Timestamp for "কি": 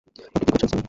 0.39-0.51